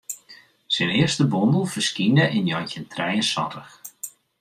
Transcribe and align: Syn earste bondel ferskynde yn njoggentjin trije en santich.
Syn 0.73 0.93
earste 1.01 1.25
bondel 1.33 1.65
ferskynde 1.73 2.25
yn 2.37 2.45
njoggentjin 2.47 2.89
trije 2.93 3.19
en 3.21 3.25
santich. 3.33 3.73